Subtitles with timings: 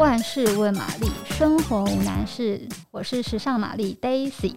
[0.00, 2.66] 万事问玛丽，生活无难事。
[2.90, 4.54] 我是时尚玛丽 Daisy，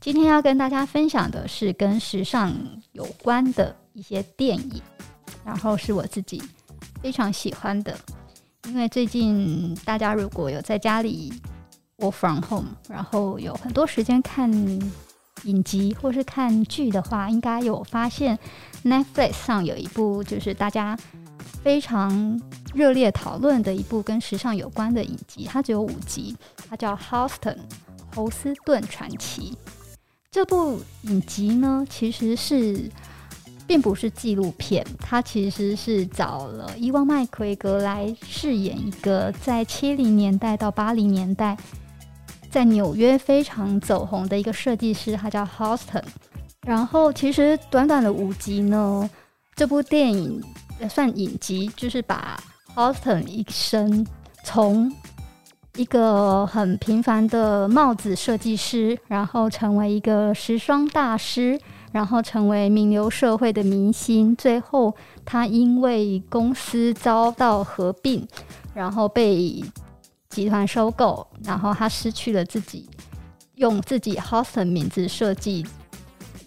[0.00, 2.56] 今天要跟大家分享的是跟时尚
[2.92, 4.80] 有关的一些电影，
[5.44, 6.42] 然后是我自己
[7.02, 7.94] 非常喜欢的。
[8.64, 11.30] 因为最近大家如果有在家里
[11.98, 14.50] work from home，然后有很多时间看
[15.44, 18.38] 影集或是看剧的话，应该有发现
[18.82, 20.96] Netflix 上有一部就是大家
[21.62, 22.40] 非常
[22.74, 26.36] 热烈讨论的一部跟时尚有关的影集，它只有五集，
[26.68, 27.56] 它叫《Holston·
[28.14, 29.52] 侯斯顿传奇》。
[30.30, 32.90] 这部影集呢，其实是
[33.66, 41.56] 并不是纪录片，它其实是找了伊万麦奎格来饰演一个在七零年代到八零年代
[42.50, 46.02] 在纽约非常走红的一个设计师，他叫 Holston。
[46.66, 49.08] 然后，其实短短的五集呢，
[49.54, 50.42] 这部电影
[50.88, 52.38] 算影集，就是把
[52.74, 54.06] Halston 一生
[54.44, 54.92] 从
[55.76, 61.58] 一个很平凡的帽子设计师，然后成为一个时装大师，
[61.92, 68.26] 然后成为名流社会的明星，最后他因为公司遭到合并，
[68.74, 69.62] 然后被
[70.28, 72.88] 集团收购，然后他失去了自己
[73.54, 75.66] 用自己 Halston 名字设计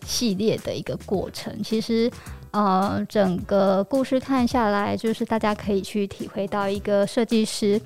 [0.06, 1.64] 系列的一个过程。
[1.64, 2.12] 其实。
[2.56, 7.82] 呃，整个故事看下来，就是大家可以去体会到一个设计师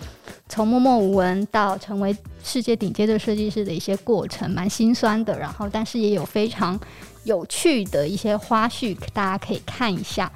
[0.47, 5.35] 从默默无闻到成为世界顶尖的设计师的一些过程，蛮心酸的。
[5.39, 6.79] 然后，但是也有非常
[7.23, 10.31] 有趣的一些花絮，大家可以看一下。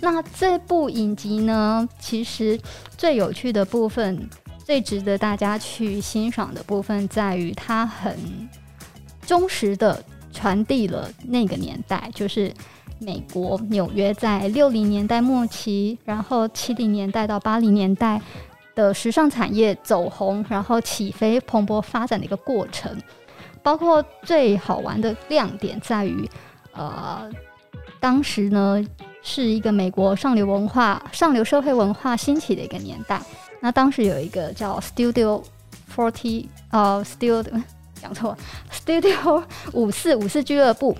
[0.00, 2.58] 那这部影集呢，其实
[2.98, 4.28] 最有趣的部分，
[4.64, 8.18] 最值得大家去欣赏的部分，在于它很
[9.24, 12.52] 忠实的传递了那个年代，就是。
[12.98, 18.20] 美国纽约在六零年代末期，然后七零年代到八零年代
[18.74, 22.96] 的时尚产业走红，然后起飞蓬勃发展的一个过程。
[23.62, 26.28] 包括最好玩的亮点在于，
[26.72, 27.28] 呃，
[27.98, 28.80] 当时呢
[29.22, 33.20] 是一个美国上流文化、上流社会文化兴起的一个年代。
[33.60, 35.42] 那当时有一个叫 Studio
[35.94, 37.44] Forty，呃，Studio
[38.00, 38.36] 讲错
[38.70, 39.42] ，Studio
[39.72, 40.96] 五四五四俱乐部。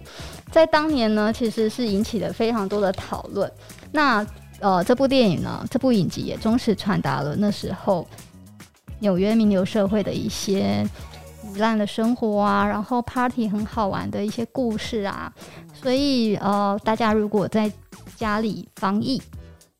[0.50, 3.50] 在当年呢，其实是引起了非常多的讨论。
[3.92, 4.26] 那
[4.60, 8.06] 呃，这部电影呢，这部影集也忠实传达了那时候
[9.00, 10.88] 纽约名流社会的一些
[11.44, 15.30] 糜烂的生活啊，然后 party 很好玩的一些故事啊。
[15.74, 17.70] 所以呃，大家如果在
[18.16, 19.20] 家里防疫，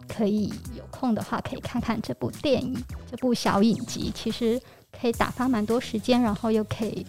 [0.06, 2.76] 可以有空的话，可以看看这部电影，
[3.10, 4.60] 这部小影集，其实
[5.00, 7.06] 可以打发蛮多时间，然后又可以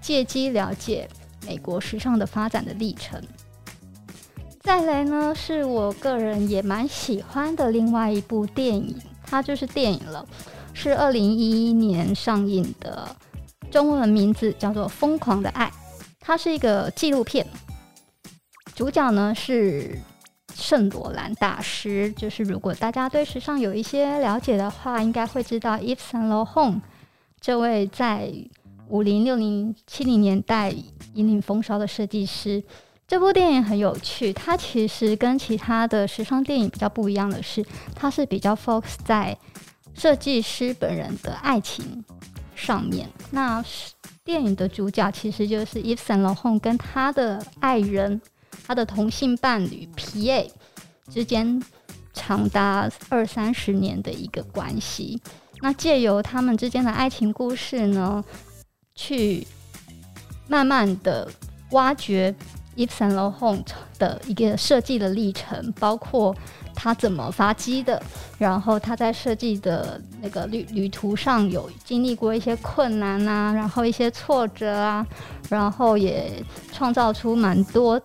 [0.00, 1.06] 借机了解。
[1.46, 3.22] 美国时尚的发展的历程。
[4.60, 10.24] 再来呢，是我个人也蛮喜欢的另外一部电影，它就是电影了，
[10.72, 13.16] 是二零一一年上映的，
[13.72, 15.66] 中文名字叫做《疯狂的爱》，
[16.20, 17.44] 它是一个纪录片，
[18.76, 19.98] 主角呢是
[20.54, 26.80] 圣罗兰大师，就是如果大家对时尚有一些了解的话，应该会知道 Yves Saint Laurent
[27.40, 28.32] 这位在
[28.86, 30.72] 五零、六零、七零年代。
[31.14, 32.62] 引领风骚的设计师，
[33.06, 34.32] 这部电影很有趣。
[34.32, 37.64] 它其实跟其他的时尚电影比较不一样的是，
[37.94, 39.36] 它是比较 focus 在
[39.94, 42.04] 设计师本人的爱情
[42.54, 43.08] 上面。
[43.30, 43.62] 那
[44.24, 48.20] 电影的主角其实就是 Eve Laurent 跟他的爱人，
[48.66, 50.50] 他的同性伴侣 P.A
[51.10, 51.62] 之间
[52.14, 55.20] 长达二三十年的一个关系。
[55.60, 58.24] 那借由他们之间的爱情故事呢，
[58.94, 59.46] 去。
[60.48, 61.28] 慢慢的
[61.70, 62.34] 挖掘
[62.76, 63.66] Yves Saint Laurent
[63.98, 66.34] 的一个设计的历程，包括
[66.74, 68.02] 他怎么发迹的，
[68.38, 75.06] 然后他在设计的那个旅旅途上有经历过一些困难啊，然后一些挫折啊，
[75.50, 76.42] 然后也
[76.72, 78.00] 创造出蛮多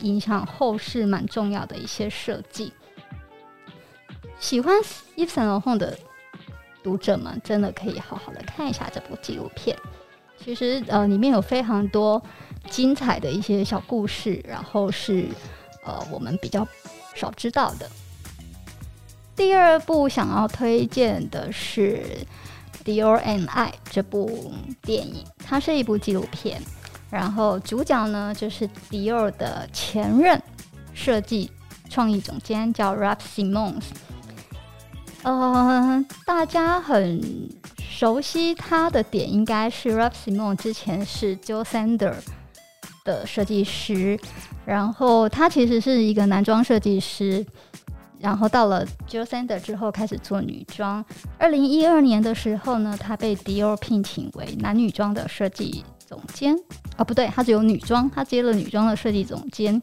[0.00, 2.72] 影响后世蛮重要的一些设计。
[4.38, 4.74] 喜欢
[5.16, 5.98] Yves Saint Laurent 的
[6.82, 9.76] 读者们，真的可以好好的看一下这部纪录片。
[10.44, 12.20] 其实呃，里面有非常多
[12.68, 15.26] 精彩的一些小故事，然后是
[15.84, 16.66] 呃我们比较
[17.14, 17.88] 少知道的。
[19.36, 22.04] 第二部想要推荐的是
[22.84, 24.52] 《Dior and I》这部
[24.82, 26.60] 电影，它是一部纪录片，
[27.10, 30.40] 然后主角呢就是迪奥的前任
[30.92, 31.50] 设计
[31.88, 33.84] 创意总监叫 Ralph Simons，
[35.22, 37.61] 呃，大家很。
[37.94, 42.14] 熟悉他的点应该是 Raf Simons 之前是 Joe Sander
[43.04, 44.18] 的设计师，
[44.64, 47.44] 然后他其实是一个男装设计师，
[48.18, 51.04] 然后到了 Joe Sander 之后开始做女装。
[51.38, 56.56] 二零一二年的时候呢，他被 Dior 聘请为男女装的设计总监。
[56.96, 59.80] 哦，不对，他只有女装，他接了女装的设计总监。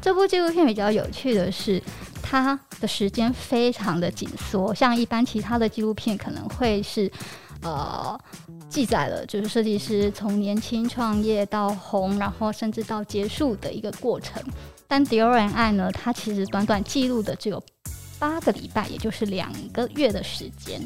[0.00, 1.80] 这部纪录片比较有趣的是，
[2.20, 7.10] 他的时间非常的紧缩，像一般其他的纪录片可能会是。
[7.62, 8.18] 呃，
[8.68, 14.42] 记载了就是设计师从年轻创业到红，然后甚至到结束的一个过程。
[14.88, 17.62] 但 Dior and I 呢，它其实短短记录的只有
[18.18, 20.80] 八个礼拜，也就是两个月的时间。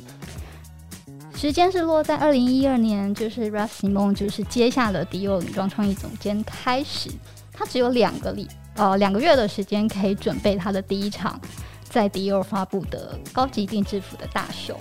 [1.34, 7.10] 时间是落在二零一二年，就是 Ralph Simon 就是接下了 Dior 女装创意总监开始，
[7.52, 11.40] 他只有两个礼呃两个月的时间可以准备他的第一场
[11.84, 14.78] 在 Dior 发布的高级定制服的大秀。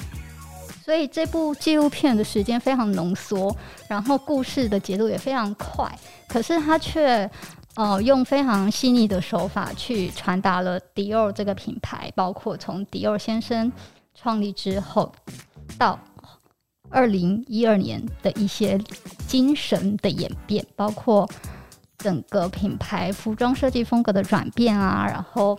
[0.86, 3.56] 所以这部纪录片的时间非常浓缩，
[3.88, 5.92] 然后故事的节奏也非常快，
[6.28, 7.28] 可是他却
[7.74, 13.74] 呃用非常细腻的手法去传达了迪奥这个品牌，包括从迪奥先生
[14.14, 15.12] 创立之后
[15.76, 16.00] 到
[16.92, 18.80] 二零一二年的一些
[19.26, 21.28] 精神的演变，包括
[21.98, 25.58] 整个品牌服装设计风格的转变啊，然后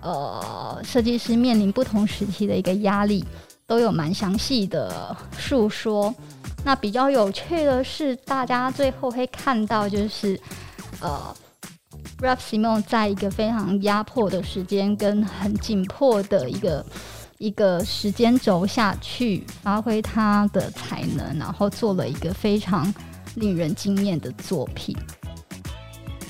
[0.00, 3.24] 呃设计师面临不同时期的一个压力。
[3.68, 6.12] 都有蛮详细的述说。
[6.64, 10.40] 那比较有趣的是，大家最后会看到，就是
[11.00, 11.36] 呃
[12.20, 16.84] Rapp Simon 在一个非常压迫的时间跟很紧迫的一个
[17.36, 22.92] 一个时间轴下去发挥他的才能，然后做了一个非常
[23.34, 24.96] 令人惊艳的作品。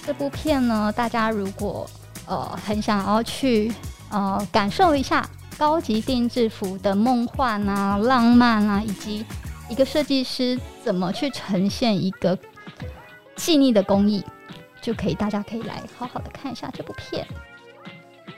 [0.04, 1.88] 这部片呢，大家如果
[2.26, 3.72] 呃很想要去
[4.10, 5.24] 呃感受一下。
[5.58, 9.26] 高级定制服的梦幻啊、浪漫啊，以及
[9.68, 12.38] 一个设计师怎么去呈现一个
[13.36, 14.24] 细腻的工艺，
[14.80, 17.26] 就可以大家可以来好好的看一下这部片。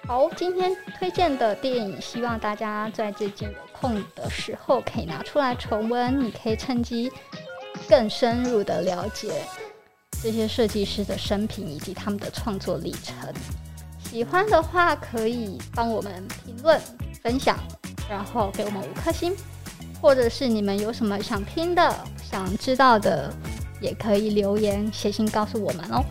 [0.07, 7.13] 好，今天推荐的电影，希望大家在最近有空的时候可以拿出来重温，你可以趁机
[7.87, 9.43] 更深入的了解
[10.23, 13.15] 这些设计师的生平以及他们的创作历程。
[14.03, 16.81] 喜欢的话，可以帮我们评论。
[17.23, 17.59] 分享，
[18.09, 19.35] 然后给我们五颗星，
[20.01, 23.33] 或者是你们有什么想听的、想知道的，
[23.81, 26.05] 也可以留言写信告诉我们哦。